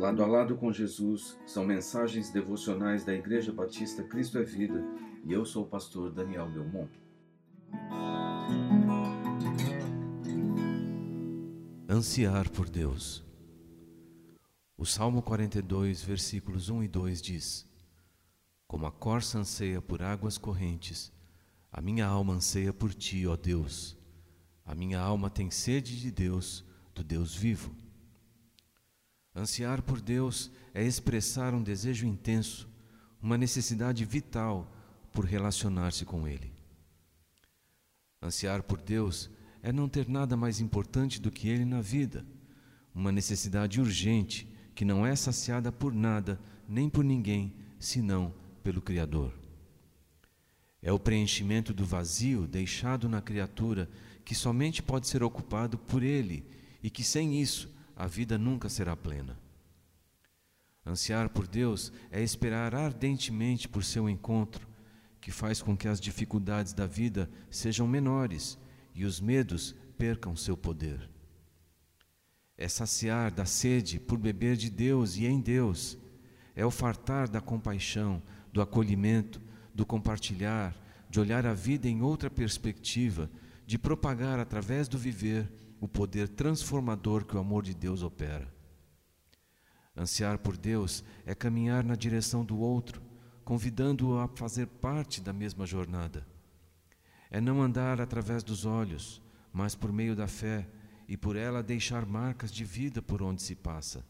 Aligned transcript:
Lado 0.00 0.22
a 0.22 0.26
Lado 0.26 0.56
com 0.56 0.72
Jesus 0.72 1.36
são 1.44 1.62
mensagens 1.62 2.30
devocionais 2.30 3.04
da 3.04 3.12
Igreja 3.12 3.52
Batista 3.52 4.02
Cristo 4.02 4.38
é 4.38 4.42
Vida 4.42 4.82
e 5.26 5.30
eu 5.30 5.44
sou 5.44 5.64
o 5.64 5.66
pastor 5.66 6.10
Daniel 6.10 6.50
Belmont. 6.50 6.90
Ansiar 11.86 12.48
por 12.48 12.70
Deus. 12.70 13.22
O 14.74 14.86
Salmo 14.86 15.20
42, 15.20 16.02
versículos 16.02 16.70
1 16.70 16.84
e 16.84 16.88
2 16.88 17.20
diz: 17.20 17.68
Como 18.66 18.86
a 18.86 18.90
corça 18.90 19.38
anseia 19.38 19.82
por 19.82 20.00
águas 20.02 20.38
correntes, 20.38 21.12
a 21.70 21.82
minha 21.82 22.06
alma 22.06 22.32
anseia 22.32 22.72
por 22.72 22.94
ti, 22.94 23.26
ó 23.26 23.36
Deus. 23.36 23.98
A 24.64 24.74
minha 24.74 24.98
alma 24.98 25.28
tem 25.28 25.50
sede 25.50 26.00
de 26.00 26.10
Deus, 26.10 26.64
do 26.94 27.04
Deus 27.04 27.36
vivo. 27.36 27.89
Ansiar 29.34 29.80
por 29.82 30.00
Deus 30.00 30.50
é 30.74 30.84
expressar 30.84 31.54
um 31.54 31.62
desejo 31.62 32.06
intenso, 32.06 32.68
uma 33.22 33.38
necessidade 33.38 34.04
vital 34.04 34.70
por 35.12 35.24
relacionar-se 35.24 36.04
com 36.04 36.26
Ele. 36.26 36.52
Ansiar 38.20 38.62
por 38.62 38.80
Deus 38.80 39.30
é 39.62 39.72
não 39.72 39.88
ter 39.88 40.08
nada 40.08 40.36
mais 40.36 40.60
importante 40.60 41.20
do 41.20 41.30
que 41.30 41.48
Ele 41.48 41.64
na 41.64 41.80
vida, 41.80 42.26
uma 42.94 43.12
necessidade 43.12 43.80
urgente 43.80 44.48
que 44.74 44.84
não 44.84 45.06
é 45.06 45.14
saciada 45.14 45.70
por 45.70 45.94
nada 45.94 46.40
nem 46.68 46.88
por 46.88 47.04
ninguém, 47.04 47.54
senão 47.78 48.34
pelo 48.62 48.80
Criador. 48.80 49.32
É 50.82 50.92
o 50.92 50.98
preenchimento 50.98 51.74
do 51.74 51.84
vazio 51.84 52.46
deixado 52.46 53.08
na 53.08 53.20
criatura 53.20 53.88
que 54.24 54.34
somente 54.34 54.82
pode 54.82 55.06
ser 55.06 55.22
ocupado 55.22 55.76
por 55.78 56.02
Ele 56.02 56.44
e 56.82 56.88
que 56.88 57.04
sem 57.04 57.40
isso 57.40 57.68
a 58.00 58.06
vida 58.06 58.38
nunca 58.38 58.66
será 58.70 58.96
plena. 58.96 59.38
Ansiar 60.86 61.28
por 61.28 61.46
Deus 61.46 61.92
é 62.10 62.22
esperar 62.22 62.74
ardentemente 62.74 63.68
por 63.68 63.84
seu 63.84 64.08
encontro, 64.08 64.66
que 65.20 65.30
faz 65.30 65.60
com 65.60 65.76
que 65.76 65.86
as 65.86 66.00
dificuldades 66.00 66.72
da 66.72 66.86
vida 66.86 67.30
sejam 67.50 67.86
menores 67.86 68.58
e 68.94 69.04
os 69.04 69.20
medos 69.20 69.76
percam 69.98 70.34
seu 70.34 70.56
poder. 70.56 71.10
É 72.56 72.66
saciar 72.68 73.30
da 73.30 73.44
sede 73.44 74.00
por 74.00 74.16
beber 74.16 74.56
de 74.56 74.70
Deus 74.70 75.16
e 75.16 75.26
em 75.26 75.38
Deus, 75.38 75.98
é 76.56 76.64
o 76.64 76.70
fartar 76.70 77.28
da 77.28 77.42
compaixão, 77.42 78.22
do 78.50 78.62
acolhimento, 78.62 79.42
do 79.74 79.84
compartilhar, 79.84 80.74
de 81.10 81.20
olhar 81.20 81.44
a 81.44 81.52
vida 81.52 81.86
em 81.86 82.00
outra 82.00 82.30
perspectiva, 82.30 83.30
de 83.70 83.78
propagar 83.78 84.40
através 84.40 84.88
do 84.88 84.98
viver 84.98 85.48
o 85.80 85.86
poder 85.86 86.28
transformador 86.28 87.24
que 87.24 87.36
o 87.36 87.38
amor 87.38 87.62
de 87.62 87.72
Deus 87.72 88.02
opera. 88.02 88.52
Ansiar 89.96 90.38
por 90.38 90.56
Deus 90.56 91.04
é 91.24 91.36
caminhar 91.36 91.84
na 91.84 91.94
direção 91.94 92.44
do 92.44 92.58
outro, 92.58 93.00
convidando-o 93.44 94.18
a 94.18 94.26
fazer 94.26 94.66
parte 94.66 95.20
da 95.20 95.32
mesma 95.32 95.66
jornada. 95.66 96.26
É 97.30 97.40
não 97.40 97.62
andar 97.62 98.00
através 98.00 98.42
dos 98.42 98.66
olhos, 98.66 99.22
mas 99.52 99.76
por 99.76 99.92
meio 99.92 100.16
da 100.16 100.26
fé 100.26 100.68
e 101.06 101.16
por 101.16 101.36
ela 101.36 101.62
deixar 101.62 102.04
marcas 102.04 102.50
de 102.50 102.64
vida 102.64 103.00
por 103.00 103.22
onde 103.22 103.40
se 103.40 103.54
passa. 103.54 104.04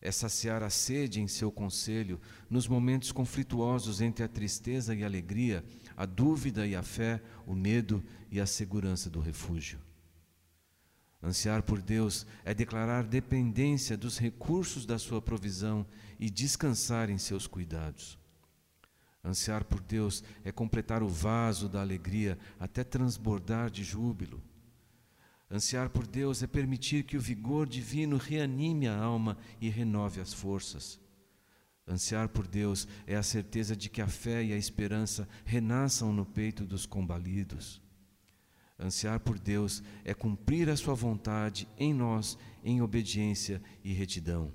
É 0.00 0.12
saciar 0.12 0.62
a 0.62 0.70
sede 0.70 1.20
em 1.20 1.26
seu 1.26 1.50
conselho 1.50 2.20
nos 2.48 2.68
momentos 2.68 3.10
conflituosos 3.10 4.00
entre 4.00 4.24
a 4.24 4.28
tristeza 4.28 4.94
e 4.94 5.02
a 5.02 5.06
alegria, 5.06 5.64
a 5.96 6.06
dúvida 6.06 6.66
e 6.66 6.76
a 6.76 6.82
fé, 6.82 7.20
o 7.46 7.54
medo 7.54 8.04
e 8.30 8.40
a 8.40 8.46
segurança 8.46 9.10
do 9.10 9.20
refúgio. 9.20 9.80
Ansiar 11.20 11.64
por 11.64 11.82
Deus 11.82 12.24
é 12.44 12.54
declarar 12.54 13.02
dependência 13.02 13.96
dos 13.96 14.18
recursos 14.18 14.86
da 14.86 14.98
sua 14.98 15.20
provisão 15.20 15.84
e 16.18 16.30
descansar 16.30 17.10
em 17.10 17.18
seus 17.18 17.48
cuidados. 17.48 18.16
Ansiar 19.24 19.64
por 19.64 19.80
Deus 19.80 20.22
é 20.44 20.52
completar 20.52 21.02
o 21.02 21.08
vaso 21.08 21.68
da 21.68 21.80
alegria 21.80 22.38
até 22.58 22.84
transbordar 22.84 23.68
de 23.68 23.82
júbilo. 23.82 24.40
Ansiar 25.50 25.88
por 25.88 26.06
Deus 26.06 26.42
é 26.42 26.46
permitir 26.46 27.04
que 27.04 27.16
o 27.16 27.20
vigor 27.20 27.66
divino 27.66 28.18
reanime 28.18 28.86
a 28.86 28.96
alma 28.96 29.38
e 29.60 29.70
renove 29.70 30.20
as 30.20 30.32
forças. 30.32 31.00
Ansiar 31.86 32.28
por 32.28 32.46
Deus 32.46 32.86
é 33.06 33.16
a 33.16 33.22
certeza 33.22 33.74
de 33.74 33.88
que 33.88 34.02
a 34.02 34.06
fé 34.06 34.44
e 34.44 34.52
a 34.52 34.56
esperança 34.58 35.26
renasçam 35.46 36.12
no 36.12 36.26
peito 36.26 36.66
dos 36.66 36.84
combalidos. 36.84 37.80
Ansiar 38.78 39.20
por 39.20 39.38
Deus 39.38 39.82
é 40.04 40.12
cumprir 40.12 40.68
a 40.68 40.76
Sua 40.76 40.94
vontade 40.94 41.66
em 41.78 41.94
nós, 41.94 42.38
em 42.62 42.82
obediência 42.82 43.62
e 43.82 43.92
retidão. 43.94 44.52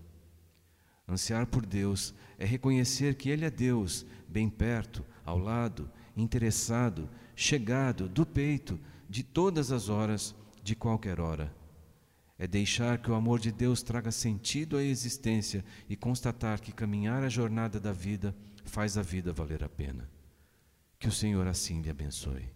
Ansiar 1.08 1.48
por 1.48 1.66
Deus 1.66 2.14
é 2.38 2.46
reconhecer 2.46 3.16
que 3.16 3.30
Ele 3.30 3.46
é 3.46 3.50
Deus, 3.50 4.06
bem 4.30 4.48
perto, 4.48 5.04
ao 5.26 5.40
lado, 5.40 5.90
interessado, 6.16 7.10
chegado, 7.36 8.08
do 8.08 8.26
peito, 8.26 8.80
de 9.10 9.24
todas 9.24 9.72
as 9.72 9.90
horas, 9.90 10.36
de 10.64 10.76
qualquer 10.76 11.20
hora. 11.20 11.54
É 12.40 12.48
deixar 12.48 12.98
que 12.98 13.12
o 13.12 13.14
amor 13.14 13.40
de 13.40 13.52
Deus 13.52 13.84
traga 13.84 14.12
sentido 14.12 14.78
à 14.78 14.84
existência 14.84 15.64
e 15.88 15.96
constatar 15.96 16.60
que 16.60 16.72
caminhar 16.72 17.24
a 17.24 17.30
jornada 17.30 17.80
da 17.80 17.92
vida 17.92 18.36
faz 18.66 18.98
a 18.98 19.02
vida 19.02 19.32
valer 19.34 19.64
a 19.64 19.70
pena. 19.70 20.10
Que 20.98 21.08
o 21.08 21.12
Senhor 21.12 21.46
assim 21.48 21.82
lhe 21.82 21.90
abençoe. 21.90 22.50